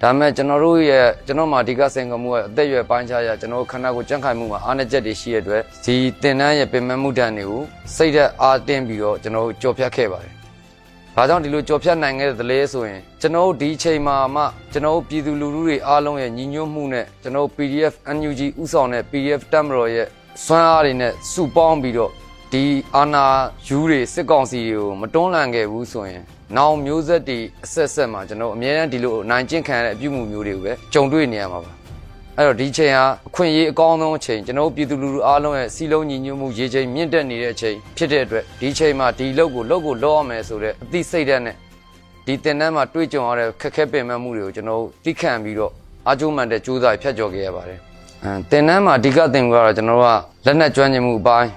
[0.01, 7.61] ဒါပေမဲ့ကျွန်တော်တို့ရဲ့ကျွန်တော်မှာအဓိကစင်ကမှုကအသက်အရွယ်ပိုင်းခြားရကျွန်တော်တို့ခန္ဓာကိုယ်ကြံ့ခိုင်မှုမှာအားနည်းချက်တွေရှိတဲ့အတွက်ဒီတင်နန်းရဲ့ပင်မမှုတန်တွေကို
[7.95, 10.33] စိတ်သက်အားတင်းပြီးတော့ကျွန်တော်တို့ကြော်ဖြတ်ခဲ့ပါတယ်။
[11.15, 20.07] ဘာကြောင့်ဒီလိုကြော်ဖြတ်နိုင်ခဲ့သလဲဆိုရင်ကျွန်တော်တို့ဒီအချိန်မှာမှကျွန်တော်တို့ပြည်သူလူထုတွေအားလုံးရဲ့ညီညွတ်မှုနဲ့ကျွန်တော်တို့ PDF NUG ဥဆောင်တဲ့ PDF တက်မတော်ရဲ့
[20.45, 22.11] စွမ်းအားတွေနဲ့စုပေါင်းပြီးတော့
[22.53, 22.63] ဒီ
[22.95, 23.25] အာနာ
[23.67, 26.23] ယူတွေစစ်ကောင်စီတွေကိုမတွန်းလှန်ခဲ့ဘူးဆိုရင်
[26.57, 31.71] နောင်မျိုးဆက်တွေအဆက်ဆက်မှာကျွန်တော်အများအားဒီလိုနိုင်ကျင့်ခံရတဲ့အပြုမှုမျိုးတွေကိုပဲကြုံတွေ့နေရမှာပါ
[32.37, 41.55] အဲ့တော့ဒီချိန်ဟာအခွင့်အရေးအကောင်းဆုံးအချိန်ကျွန်တော်တို့ပြည်သူလူထုအားလုံးရဲ့စီလုံးညီညွတ်မှုရေချိန်မြင့်တက်နေတဲ့အချိန်ဖြစ်တဲ့အတွက်ဒီချိန်မှာဒီလုပ်ကိုလုပ်ကိုလုပ်ရမယ်ဆိုတဲ့အသိစိတ်ဓာတ်နဲ့
[42.25, 45.71] ဒီတင်တန်းမှာတွေ့ကြုံရတဲ့ခက်ခဲပင်ပန်းမှုတွေကိုကျွန်တော်တို့သိခံပြီးတော့
[46.07, 47.79] အားကျိုးမှန်တဲ့ကြိုးစားဖြတ်ကျော်ခဲ့ရပါတယ်
[48.23, 51.49] အဲတင်တန်းမှာအဓိကသင်မှုကတော့ကျွန်တော်တို့ကလက်နက်ကျွမ်းကျင်မှုအပိုင်း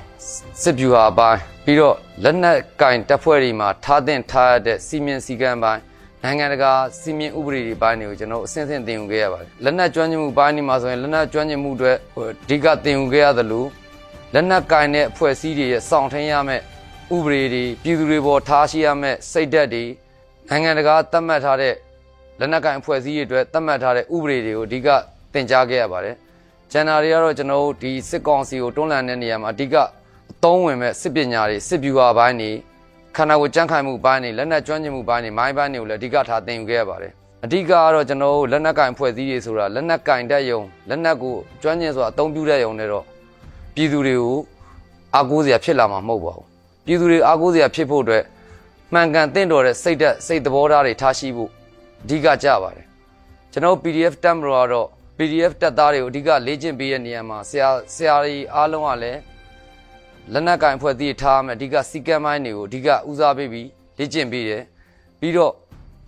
[0.63, 5.81] စစ်ဗျူဟာအပိုင်း ပြီးတော့လက်နက်ကင်တပ်ဖွဲ့တွေမှာထားတင်ထားရတဲ့စီမင်းစည်းကမ်းပိုင်း
[6.23, 13.65] နိုင်ငံတကာစီမင်းဥပဒေတွေပိုင်းတွေကိုကျွန်တော်အဆင့်ဆင့်သင်ယူခဲ့ရပါတယ်လက်နက်ကျွမ်းကျင်မှုပိုင်းဒီမှာဆိုရင်လက်နက်ကျွမ်းကျင်မှုတွေဟိုအဓိကသင်ယူခဲ့ရသလို
[14.35, 16.63] လက်နက်ကင်တဲ့အဖွဲ့အစည်းတွေရဲ့စောင့်ထင်းရမယ့်
[17.17, 19.85] ဥပဒေတွေပြည်သူတွေပေါ်ထားရှိရမယ့်စိတ်ဓာတ်တွေ
[20.49, 21.75] နိုင်ငံတကာသတ်မှတ်ထားတဲ့
[22.41, 24.89] လက်နက်ကင်အဖွဲ့အစည်းတွေအတွက်သတ်မှတ်ထားတဲ့ဥပဒေတွေကိုအဓိက
[25.33, 26.17] တင်ကြားခဲ့ရပါတယ်
[26.73, 29.77] ကျန်တာတွေကတော့ကျွန်တော်တို့ဒီစစ်ကောင်စီကိုတွန်းလှန်တဲ့နေရာမှာအဓိက
[30.33, 32.51] အသုံးဝင်မဲ့စစ်ပညာတွေစစ်ဗျူဟာပိုင်းတွေ
[33.17, 37.13] ခန္ဓာကိုယ်ကြန့်ခိုင်မှုပိုင်းတွေလက်နက်ကျွမ်းကျင်မှုပိုင်းတွေမိုင်းပိုင်းတွေကိုလည်းအဓိကထားသင်ယူခဲ့ရပါတယ်
[37.45, 43.05] အဓိကကတော့ကျွန်တော်တို့လက်နက်ကင်ဖွဲ့စည်းရေးဆိုတာလက်နက်ကင်တက်ယုံလက်နက်ကိုကျွမ်းကျင်စွာအသုံးပြုတဲ့ယုံနဲ့တော့
[43.75, 44.39] ပြည်သူတွေကို
[45.15, 46.47] အားကိုးစရာဖြစ်လာမှာမဟုတ်ပါဘူး
[46.87, 48.25] ပြည်သူတွေအားကိုးစရာဖြစ်ဖို့အတွက်
[48.93, 51.51] မှန်ကန်တင့်တော်တဲ့စိတ်ဓာတ်စိတ်သဘောထားတွေထားရှိဖို့
[52.03, 52.87] အဓိကကြပါတယ်
[53.53, 59.19] ကျွန်တော် PDF တက်မလို့ကတော့ PDF တက်သားတွေကိုအဓိကလေ့ကျင့်ပေးတဲ့နေရာမှာဆရာဆရာကြီးအားလုံးကလည်း
[60.33, 64.63] လက်နက်ကင်ဖွဲ့စည်းထားမယ်အဓိကစီကံမိုင်းတွေကိုအဓိကဦးစားပေးပြီးလေ့ကျင့်ပေးတယ်
[65.21, 65.53] ပြီးတော့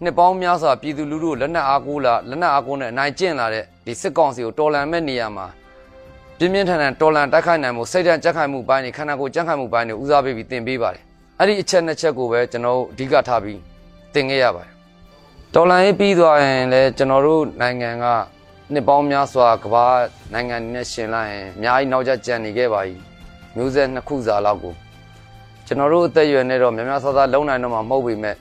[0.02, 5.46] နှစ်ပေါင်းများစွာပြည်သူလူထုလက်နက်အားကိုးလာလက်နက်အားကိုးနဲ့အနိုင်ကျင့်လာတဲ့ဒီစစ်ကောင်စီကိုတော်လှန်မဲ့နေရာမှာ
[6.38, 11.02] ပြင်းပြင်းထန်ထန်တော်လှန်တိုက်ခိုက်နိုင်မှုစိတ်ဓာတ်ကြက်ခိုင်မှုပိုင်းတွေခန္ဓာကိုယ်ကြက်ခိုင်မှုပိုင်းတွေဦးစားပေးပြီးသင်ပေးပါတယ်
[11.38, 13.60] အဲ့ဒီအချက်နှစ်ချက်ကိုပဲကျွန်တော်အဓိကထားပြီး
[14.14, 14.72] သင်ခဲ့ရပါတယ်
[15.54, 18.06] တော်လှန်ရေးပြီးသွားရင်လည်းကျွန်တော်တို့နိုင်ငံက
[18.72, 19.86] နှစ်ပေါင်းများစွာကမ္ဘာ
[20.32, 22.96] နိုင်ငံနဲ့ရှင်လိုက်ရင်အများကြီးနောက်ကျကျန်နေခဲ့ပါ යි
[23.56, 24.74] မျိုးဆက်နှစ်ခုစာလောက်ကို
[25.66, 28.36] ကျွန်တော်တို့အသက်အရွယ်နဲ့တော့များများဆဆလုံနိုင်တော့မှမဟုတ်ပေမဲ့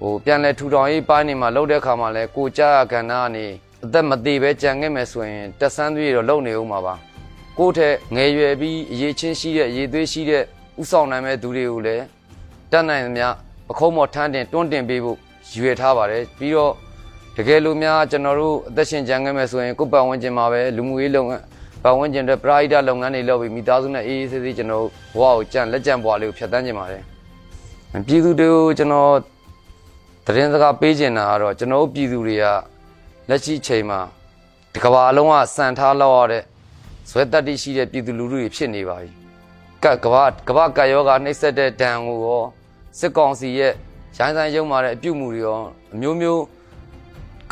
[0.00, 3.44] ဟိုပြန်လဲထူထောင်ရေးပိုင်းနေမှာလှုပ်တဲ့ခါမှာလဲကိုကြရကဏ္ဍကနေ
[3.84, 6.94] အသက်မသေးပဲကြံခဲ့မယ်ဆိုရင်တက်ဆန်းသွေးတော့လုံနေဦးမှာပါ
[7.58, 10.42] ကိုယ့်ထက်ငယ်ရွယ်ပြီးအရေးချင်းရှိတဲ့အရေးသွေးရှိတဲ့
[10.80, 12.04] ဥဆောင်နိုင်မဲ့သူတွေကိုလည်း
[12.72, 13.26] တတ်နိုင်သမျှ
[13.68, 15.18] ပခုံးမော်ထမ်းတင်တွန်းတင်ပေးဖို့
[15.56, 16.72] ရွေထားပါတယ်ပြီးတော့
[17.36, 21.42] တကယ်လို့များကျွန်တော်တို့အသက်ရှင်ကြံခဲ့မယ်ဆိုရင်ကိုယ်ပတ်ဝန်းကျင်မှာပဲလူမှုရေးလုပ်ငန်း
[21.82, 24.84] ပတ်ဝန်းကျင်တွေပရိုက်တာလုပ်ငန်းတွေလုပ်ပြီးမိသားစုနဲ့အေးအေးဆေးဆေးကျွန်တော်
[25.18, 27.02] ဘဝကိုကြံလက်ကြံဘဝလေးကိုဖြတ်တန်းကျင်ပါတယ်
[28.06, 29.12] ပြည်သူတွေကိုကျွန်တော်
[30.26, 32.44] သတင်းစကားပေးချင်တာကတော့ကျွန်တော်ပြည်သူတွေက
[33.28, 34.00] လက်ရှိချိန်မှာ
[34.72, 36.42] ဒီကဘာလုံးကစံထားလောက်ရတဲ့
[37.10, 39.10] ဇွဲတက်တိရှိတဲ့ပြည်သူလူထုတွေဖြစ်နေပါပြီ
[39.82, 42.44] ကကဘာကဘာကယောဂနှိမ့်ဆက်တဲ့ဒဏ်ကိုရော
[42.98, 43.72] စစ်ကောင်စီရဲ့
[44.18, 45.58] ရိုင်းဆိုင်ရုံမာတဲ့အပြုတ်မှုတွေရော
[45.94, 46.42] အမျိုးမျိုး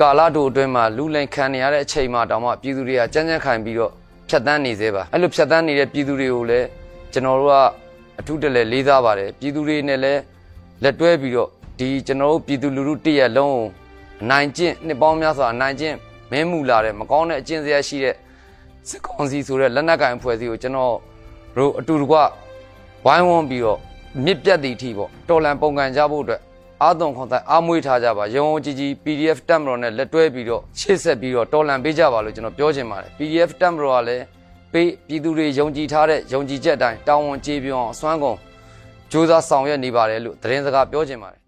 [0.01, 3.93] ကာလတို့အတွင်းမှာလူလိန်ခံနေရတဲ့အချိန်မှာတောင်မှပြည်သူတွေကကြမ်းကြမ်းခိုင်ပြီးတော့
[4.31, 6.67] ဖြတ်တန်းနေသေးပါအဲ့လိုဖြတ်တန်းနေတဲ့ပြည်သူတွေကိုလည်း
[7.13, 7.57] ကျွန်တော်တို့က
[8.21, 10.21] အထူးတလဲလေးစားပါတယ်ပြည်သူတွေနဲ့လည်း
[10.83, 13.65] လက်တွဲပြီးတော့ဒီကျွန်တော်တို့ပြည်သူလူထုတရက်လုံးကို
[14.23, 15.95] အနိုင်ကျင့်နှစ်ပေါင်းများစွာအနိုင်ကျင့်
[16.31, 18.15] မင်းမူလာတဲ့မကောင်းတဲ့အကျင့်စရာရှိတဲ့
[18.89, 20.95] စစ်ကောင်စီဆိုတဲ့လက်နက်ကိုင်အဖွဲ့အစည်းကိုကျွန်တော်
[21.57, 22.17] တို့အတူတကွ
[23.07, 23.79] ဝိုင်းဝန်းပြီးတော့
[24.25, 26.41] မြစ်ပြတ်သည့်အထိပေါ့တော်လန်ပုံကန်ကြဖို့အတွက်
[26.83, 34.25] အာသွန်ခွန်တိုင်အားမွေးထားကြပါရုံကြီးကြီး PDF တက်မတော်နဲ့လက်တွဲပြီးတော့ရှေ့ဆက်ပြီးတော့တော်လန်ပေးကြပါလို့ကျွန်တော်ပြောချင်ပါတယ် PDF တက်မတော်ကလည်း
[34.73, 38.37] ပေးပြည်သူတွေယုံကြည်ထားတဲ့ယုံကြည်ချက်အတိုင်းတောင်းဝန်ကြေးပြောအောင်အစွမ်းကုန်
[39.11, 41.41] စ조사ဆောင်ရွက်နေပါတယ်လို့သတင်းစကားပြောချင်ပါတယ်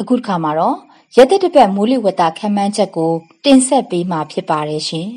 [0.00, 0.76] အခုတစ်ခါမှာတော့
[1.16, 3.12] ရက်သက်တစ်ပတ်မိုးလေဝသခန့်မှန်းချက်ကို
[3.44, 5.08] တင်ဆက်ပေးမှာဖြစ်ပါတယ်ရှင်။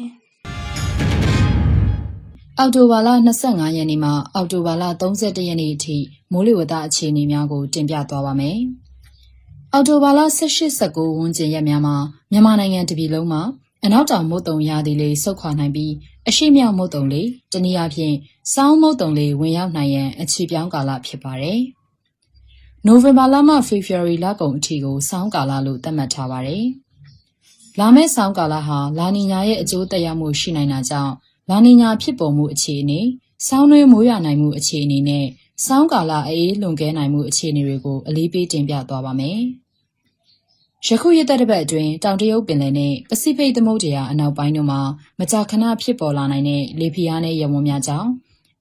[2.59, 3.09] အော်တိုဘာလ
[3.43, 5.97] 25ရက်နေ့မှအော်တိုဘာလ31ရက်နေ့အထိ
[6.31, 8.57] မိုးလေဝသအခြေအနေများကို တင်ပြသွားပါမယ်။
[9.73, 10.19] အော်တိုဘာလ
[10.69, 11.95] 18-19ဝန်းကျင်ရက်များမှာ
[12.31, 13.41] မြန်မာနိုင်ငံတပြည်လုံးမှာ
[13.85, 15.93] အနောက်တောင်မုတ်တုံရာသီလေးဆုတ်ခွာနိုင်ပြီး
[16.27, 18.15] အရှိမြောက်မုတ်တုံလေးတနည်းအားဖြင့်
[18.53, 21.61] စောင်းမုတ်တုံလေးဝင်ရောက်နိုင်ရန်အခြေပြောင်းကာလဖြစ်ပါတယ်။
[22.87, 26.65] နိုဝင်ဘာလမှဖေဖော်ဝါရီလကုန်အထိကိုစောင်းကာလလို့သတ်မှတ်ထားပါတယ်။
[27.79, 31.13] လာမယ့်စောင်းကာလဟာလာနီညာရဲ့အကျိုးသက်ရောက်မှုရှိနိုင်တာကြောင့်
[31.49, 32.99] လာနီညာဖြစ်ပေါ်မှုအခြေအနေ၊
[33.47, 35.25] စောင်းနှွေးမိုးရွာနိုင်မှုအခြေအနေနဲ့
[35.65, 39.39] စောင်းကာလအေးလွန်ကဲနိုင်မှုအခြေအနေတွေကိုအလေးပေးတင်ပြသွားပါမယ်။
[40.87, 44.81] ယခုရက်သက်တစ်ပတ်အတွင်းတောင်တရုတ်ပင်လယ်နဲ့ပစိဖိတ်သမုဒ္ဒရာအနောက်ပိုင်းတို့မှာ
[45.19, 48.09] မကြာခဏဖြစ်ပေါ်လာနိုင်တဲ့လေဖိအားနဲ့ရဝန်းများကြောင့်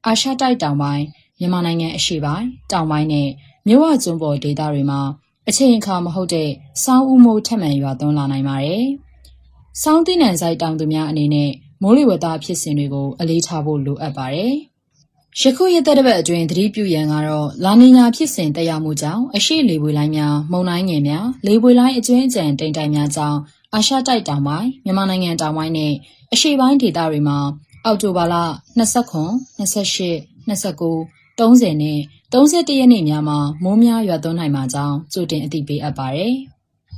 [0.07, 1.05] အာရှတိုက်တောင်ပိုင်း
[1.39, 3.29] မြန်မာနိုင်ငံအရှေ့ပိုင်းတောင်ပိုင်းနဲ့
[3.66, 5.01] မြဝကျွန်းပေါ်ဒေသတွေမှာ
[5.48, 6.48] အချိန်အခါမဟုတ်တဲ့
[6.85, 8.85] စောင်းဥမိုးထက်မှန်ရွာသွန်းလာနိုင်ပါတယ်။
[9.83, 11.51] စောင်းတိနံဆိုင်တောင်သူများအနေနဲ့
[11.83, 14.55] မိုးလေဝသဖြစ်စဉ်တွေကို အလေးထားဖို့လိုအပ်ပါတယ်။
[15.40, 23.38] ယခုရက်သက်တစ်ပတ်အတွင်းသတိပြုရန်ကတော့လာနီညာဖြစ်စဉ်တက်ရောက်မှုကြောင့်အရှိလေပွေလိုင်းများမုန်တိုင်းငယ်များလေပွေလိုင်းအကျွင်းအကြံတိမ်တိုင်များကြောင့်
[23.75, 25.92] အာရှတိုက်တောင်ပိုင်းမြန်မာနိုင်ငံတောင်ပိုင်းနဲ့
[26.33, 27.38] အရှေ့ပိုင်းဒေသတွေမှာ
[27.85, 28.35] အောက်တိုဘာလ
[28.79, 29.22] 29
[29.59, 32.01] 28 29 30နဲ့
[32.33, 36.35] 31ရက်နေ့များမှာမိုးများရွာသွန်းနိုင်မှာကြောင်းကြိုတင်အသိပေးအပ်ပါတယ်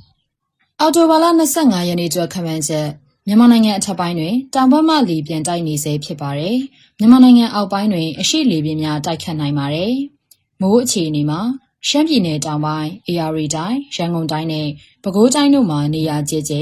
[0.81, 1.25] ။အော်တိုဘာလ
[1.57, 2.88] 25ရက်နေ့ကျော်ခန့်မှန်းချက်
[3.27, 6.57] မြန်မာနိုင်ငံအထက်ပိုင်းတွင်တောင်ဘက်မှလေပြန်တိုက်နေစေဖြစ်ပါတယ်။
[6.99, 9.92] မြန်မာနိုင်ငံအောက်ပိုင်းတွင်အရှိလေပြင်းများတိုက်ခတ်နိုင်ပါတယ်။
[10.61, 11.40] မိုးအခြေအနေမှာ
[11.88, 14.68] ရှမ်းပြည်နယ်တောင်ပိုင်း၊အေရီတိုင်း၊ရန်ကုန်တိုင်းနဲ့
[15.03, 16.55] ပဲခူးတိုင်းတို့မှာနေရာကျကျ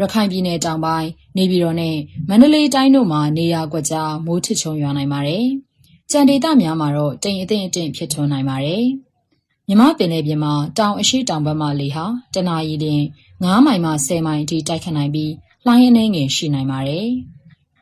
[0.00, 1.96] ရခိုင်ပြည်နယ်တောင်ပိုင်းနေပြည်တော်နဲ့
[2.28, 5.46] မန္တလေးတိုင်းတို့မှာနေရာကွက်ကြားမိုးထချုံရွာနိုင်ပါတယ်။
[6.10, 8.84] ကြံဒေသများမှာတော့တိမ်အထင်အထင်ဖြစ်ထွန်းနိုင်ပါတယ်။
[9.68, 12.86] မြမပင်လေပြင်မှာတောင်အရှိတောင်ဘက်မှလေဟာတနအီလ
[13.30, 15.32] 9မိုင်မှ10မိုင်အထိတိုက်ခတ်နိုင်ပြီး
[15.66, 17.08] လှိုင်းအနှဲငယ်ရှိနိုင်ပါတယ်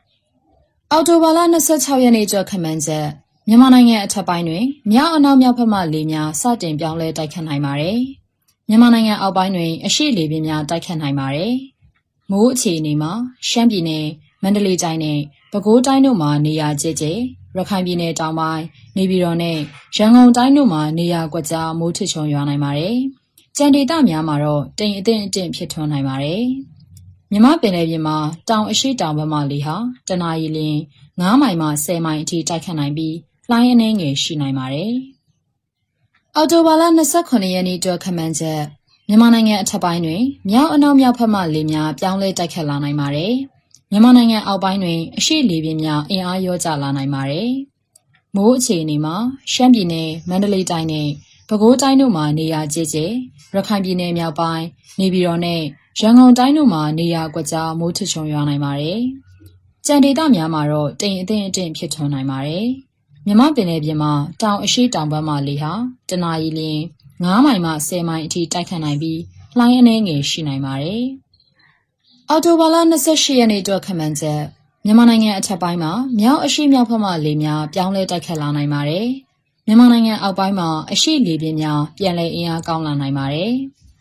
[0.91, 1.39] ။အော်တိုဘာလ
[1.71, 3.07] 26ရက်နေ့ကျော်ခမန်းချက်
[3.47, 7.99] မြန်မာနိုင်ငံအထက်ပိုင်းတွင်မြောက်အနောက်မြောက်ဘက်မှလေများစတင်ပြောင်းလဲတိုက်ခတ်နိုင်ပါတယ်။
[8.69, 11.53] မြန်မာနိုင်ငံအောက်ပိုင်းတွင် အရှိလေပြင်းများတိုက်ခတ်နိုင်ပါတယ်။
[12.31, 13.11] မိုးအခြေအနေမှာ
[13.49, 14.05] ရှမ်းပြည်နယ်
[14.43, 15.19] မန္တလေးတိုင်းနဲ့
[15.51, 17.05] ပဲခူးတိုင်းတို့မှာနေရာကျကျ
[17.57, 18.63] ရခိုင်ပြည်နယ်တောင်ပိုင်း
[18.97, 19.57] နေပြည်တော်နဲ့
[19.95, 22.97] ရန်ကုန်တိုင်းတို့မှာနေရာကွက်ကြားမိုးထချုံရွာနိုင်ပါတယ်။
[23.57, 26.43] ကြံဒေသများမှာတော့တိမ်အထင်အထင်ဖြစ်ထွန်းနိုင်ပါတယ်။
[27.31, 28.17] မြမပင်လယ်ပြင်မှာ
[28.49, 29.75] တောင်အရှိတောင်ဘက်မှလေဟာ
[30.07, 30.79] တနအီလင်း
[31.19, 33.15] 9မိုင်မှ10မိုင်အထိတိုက်ခတ်နိုင်ပြီး
[33.49, 34.93] လှိုင်းအနှဲငယ်ရှိနိုင်ပါတယ်။
[36.35, 36.83] အော်တိုဘာလ
[37.17, 38.61] 29ရက်နေ့အတွက်ခမန်းချက်
[39.07, 43.33] မြန်မာနိုင်ငံအထက်ပိုင်းတွင်မြောက်အနောက်မြောက်ဘက်မှလေများပြောင်းလဲတိုက်ခတ်လာနိုင်ပါတယ်။
[43.95, 47.51] မြန်မာနိုင်ငံအောက်ပိုင်းတွင် အရှိလေပြင်းများ အင်အားရောကျလာနိုင်ပါတယ်။
[48.35, 49.15] မိုးအခြေအနေမှာ
[49.51, 51.09] ရှမ်းပြည်နယ် မန္တလေးတိုင်းနဲ့
[51.47, 52.97] ပဲခူးတိုင်းတို့မှာ နေရာကျကျ
[53.55, 54.65] ရခိုင်ပြည်နယ်မြောက်ပိုင်း
[54.99, 55.61] နေပြည်တော်နဲ့
[55.99, 58.99] ရန်ကုန်တိုင်းတို့မှာ နေရာကွက်ကြား မိုးထချုံရွာနိုင်ပါတယ်။
[59.85, 62.67] ကြံဒေသများမှာတော့ တိမ်အထင်အထင်ဖြစ်ထွန်းနိုင်ပါတယ်။
[63.25, 65.73] မြမပင်လယ်ပြင်မှာ တောင်အရှိတောင်ဘက်မှလေဟာ
[66.09, 66.81] တနအီလင်း
[67.21, 69.19] 9မိုင်မှ10မိုင်အထိ တိုက်ခတ်နိုင်ပြီး
[69.57, 71.03] လှိုင်းအနှဲငယ်ရှိနိုင်ပါတယ်။
[72.29, 72.75] အော်တိုဘာလ
[73.07, 74.41] 28ရက်နေ့အတွက်ခမန်းချက်
[74.85, 79.07] မြန်မာနိုင်ငံအထက်ပိုင်းမှာမြောက်အရှိမြောက်ဘက်မှလေများပြောင်းလဲတိုက်ခတ်လာနိုင်ပါတယ်။
[79.65, 83.53] မြန်မာနိုင်ငံအောက်ပိုင်းမှာအရှိလေပြင်းများပြန်လည်အင်အားကောင်းလာနိုင်ပါတယ်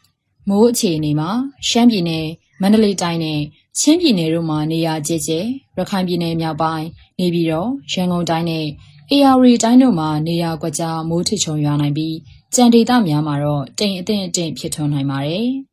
[0.48, 1.30] ။မိုးအခြေအနေမှာ
[1.68, 2.26] ရှမ်းပြည်နယ်
[2.60, 3.40] မန္တလေးတိုင်းနဲ့
[3.78, 5.32] ချင်းပြည်နယ်တို့မှာနေရာကျကျ
[5.76, 6.86] ရခိုင်ပြည်နယ်မြောက်ပိုင်း
[7.18, 8.66] နေပြည်တော်ရန်ကုန်တိုင်းနဲ့
[9.12, 12.16] AR တိုင်းတို့မှာနေရာကွက်ကြားမိုးထချုံရွာနိုင်ပြီး
[12.54, 15.48] ကြံဒေသများမှာတော့တိမ်အထင်အထင်ဖြစ်ထွန်းနိုင်ပါတယ်။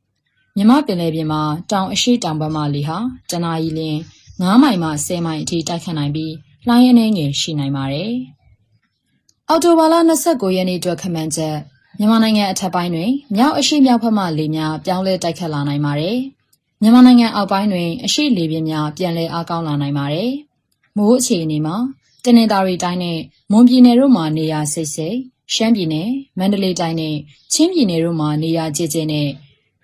[0.60, 1.42] မြမပင်လယ်ပြင်မှာ
[1.72, 2.98] တောင်အရှိတောင်ဘက်မှလေဟာ
[3.30, 4.00] တနအီလင်း
[4.40, 6.34] 9မိုင်မှ10မိုင်အထိတိုက်ခတ်နိုင်ပြီး
[6.68, 8.14] လှိုင်းအနှဲငယ်ရှိနိုင်ပါတယ်။
[9.50, 9.96] အော်တိုဘာလ
[10.26, 11.56] 29ရက်နေ့အတွက်ခမန်းချက်
[11.98, 16.18] မြန်မာနိုင်ငံအထက်ပိုင်းတွင်မြောက်အရှိမြောက်ဘက်မှလေများပြောင်းလဲတိုက်ခတ်လာနိုင်ပါတယ်။
[16.82, 20.32] မြန်မာနိုင်ငံအောက်ပိုင်းတွင်အရှိလေပြင်းများပြန်လည်အားကောင်းလာနိုင်ပါတယ်။
[20.98, 21.76] မိုးအခြေအနေမှာ
[22.24, 23.20] တနင်္သာရီတိုင်းနဲ့
[23.52, 25.18] မွန်ပြည်နယ်တို့မှာနေရာစိတ်စိတ်
[25.54, 27.16] ရှမ်းပြည်နယ်မန္တလေးတိုင်းနဲ့
[27.54, 29.30] ချင်းပြည်နယ်တို့မှာနေရာကျကျနဲ့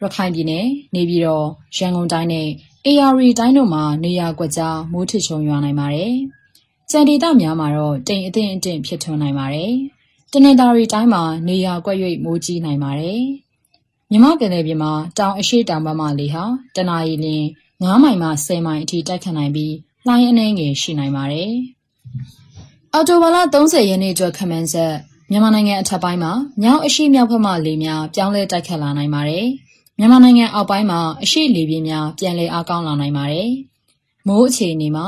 [0.01, 2.47] ရခိုင်ပြည်နယ်နေပြည်တော်ရန်ကုန်တိုင်းနဲ့
[2.87, 6.13] AR တိုင်းတို့မှာနေရာကွက်ကြားမိုးထချုံရွာနိုင်ပါတယ်။
[6.91, 9.73] ကြံဒေသများမှာတော့တိမ်အထင်အထင်ဖြစ်ထွန်းနိုင်ပါတယ်။
[10.31, 13.21] တနင်္သာရီတိုင်းမှာနေရာကွက်၍မိုးကြီးနိုင်ပါတယ်။
[14.11, 16.43] မြမပင်လယ်ပြင်မှာတောင်အရှိတောင်ဘက်မှလေဟာ
[16.75, 17.45] တနအီလင်း
[17.81, 19.73] 9မိုင်မှ10မိုင်အထိတိုက်ခတ်နိုင်ပြီး
[20.05, 21.51] လှိုင်းအနှဲငယ်ရှိနိုင်ပါတယ်။
[22.93, 24.93] အော်တိုဘာလ30ရက်နေ့ကျော်ခမန်းဆက်
[25.31, 26.31] မြန်မာနိုင်ငံအထက်ပိုင်းမှာ
[26.61, 29.47] မြောက်အရှိမြောက်ဘက်မှလေများပြောင်းလဲတိုက်ခတ်လာနိုင်ပါတယ်။
[29.99, 33.51] မြန်မာနိုင်ငံအောက်ပိုင်းမှာအရှိလေပြင်းများပြန်လည်အားကောင်းလာနိုင်ပါတယ်။
[34.27, 35.05] မိုးအခြေအနေမှာ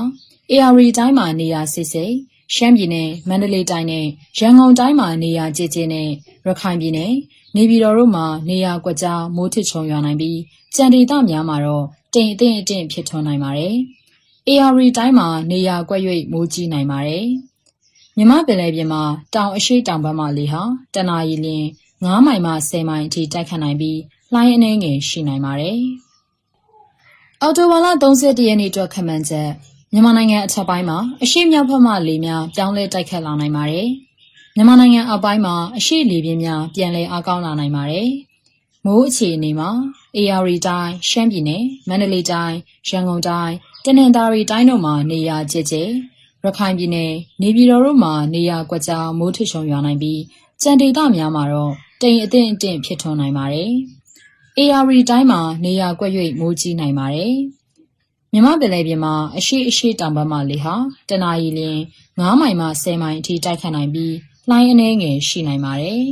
[0.52, 2.12] AR တိုင်းမှာနေရာစစ်စစ်
[2.56, 4.06] ရှမ်းပြည်နယ်မန္တလေးတိုင်းနဲ့
[4.38, 6.10] ရန်ကုန်တိုင်းမှာနေရာကျကျနဲ့
[6.46, 7.14] ရခိုင်ပြည်နယ်
[7.56, 10.40] နေပြည်တော်တို့မှာနေရာကွက်ကြားမိုးထချုံရွာနိုင်ပြီး
[10.76, 13.76] ကြံဒေသများမှာတော့တိမ်အထင်အထင်ဖြစ်ထွန်းနိုင်ပါတယ်။
[14.48, 17.26] AR တိုင်းမှာနေရာကွက်၍မိုးကြီးနိုင်ပါတယ်။
[18.18, 21.68] မြမပင်လယ်ပြင်မှာတောင်အရှိတောင်ဘက်မှလေဟာတနအီလင်း
[22.04, 24.00] 9မိုင်မှ10မိုင်အထိတိုက်ခတ်နိုင်ပြီး
[24.34, 25.80] လှိုင်းအနှဲငယ်ရှိနိုင်ပါတယ်။
[27.42, 29.50] အော်တိုဘာလ31ရက်နေ့အတွက်ခမန်းချက်
[29.92, 33.88] မြန်မာနိုင်ငံအထက်ပိုင်းမှာအရှိမြောက်ဘက်မှလေများပြောင်းလဲတိုက်ခတ်လာနိုင်ပါတယ်။
[34.56, 38.10] မြန်မာနိုင်ငံအောက်ပိုင်းမှာအရှိလေပြင်းများပြန်လည်အားကောင်းလာနိုင်ပါတယ်။
[38.86, 39.70] မိုးအခြေအနေမှာ
[40.18, 43.54] AR တိုင်းရှမ်းပြည်နယ်မန္တလေးတိုင်းရန်ကုန်တိုင်း
[43.86, 45.76] တနင်္သာရီတိုင်းတို့မှာနေရာကျကျ
[46.44, 50.22] ရခိုင်ပြည်နယ်နေပြည်တော်တို့မှာနေရာကွက်ကြားမိုးထချုံရွာနိုင်ပြီး
[50.62, 53.72] ကြံဒေသများမှာတော့တိမ်အထင်အထင်ဖြစ်ထွန်းနိုင်ပါတယ်။
[54.60, 57.36] AR တိုင်းမှာနေရာကွက်၍မိုးကြီးနိုင်ပါတယ်။
[58.34, 60.76] မြမပင်လယ်ပြင်မှာအရှိအရှိတောင်ဘက်မှလေဟာ
[61.10, 61.80] တနအီလင်း
[62.18, 64.16] 9မိုင်မှ10မိုင်အထိတိုက်ခတ်နိုင်ပြီး
[64.50, 66.02] လှိုင်းအနှဲငယ်ရှိနိုင်ပါတယ်။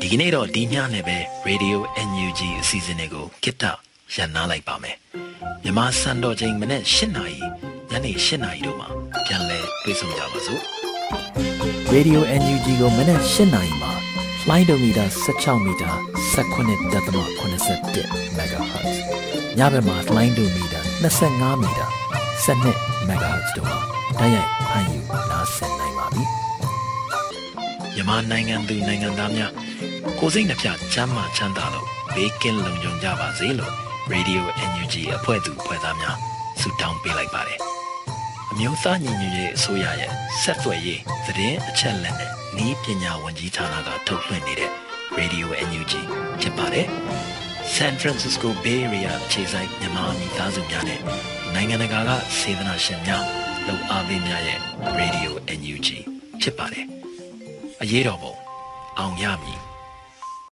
[0.00, 1.76] ဒီကနေ့တော့ဒီညနဲ့ပဲ Radio
[2.08, 3.64] NUG အစီအစဉ်လေးကိုကိတ္တ
[4.14, 4.96] ရန်နာလိုက်ပါမယ်
[5.64, 7.38] မြမစံတော်ချိန်မနေ့၈နာရီ
[7.90, 8.88] ညနေ၈နာရီတို့မှာ
[9.26, 10.62] ပြန်လည်တွေ့ဆုံကြပါစို့
[11.94, 14.05] Radio NUG ကိုမနက်၈နာရီမှာ
[14.46, 15.92] flight meter 16 meter
[16.36, 18.06] 19.87
[18.38, 18.94] MHz
[19.58, 21.88] ညဘက်မှာ flight meter 25 meter
[22.44, 23.78] 12 MHz တို့မှာ
[24.18, 26.24] တိုက်ရိုက်ဖမ်းယူနားဆင်နိုင်ပါပြီ။
[27.94, 29.52] မြန်မာနိုင်ငံသူနိုင်ငံသားများ
[30.18, 33.72] ကိုယ်စိတ်နှပြချမ်းမာချမ်းသာလို့ဘေးကင်းလုံခြုံကြပါစေလို့
[34.12, 36.16] Radio NUG အဖွဲ့သူအဖွဲ့သားများ
[36.60, 37.58] ဆုတောင်းပေးလိုက်ပါတယ်။
[38.50, 40.10] အမျိုးသားညီညွတ်ရေးအစိုးရရဲ့
[40.42, 44.70] ဆက်သွယ်ရေးသတင်းအချက်အလက်နဲ့ ဤပညာဝန်ကြီးဌာနကထုတ်လွှင့်နေတဲ့
[45.18, 45.92] Radio NUG
[46.40, 46.86] ဖြစ်ပါတယ်။
[47.74, 51.00] San Francisco Bay Area ခြေဆိုင်မြန်မာမိသားစုများနဲ့
[51.54, 53.24] နိုင်ငံတကာကစေတနာရှင်များ
[53.66, 54.58] လုံအားပေးများရဲ့
[54.98, 55.88] Radio NUG
[56.40, 56.86] ဖြစ်ပါတယ်။
[57.82, 58.34] အရေးတော်ပုံ
[58.98, 59.60] အောင်ရမည်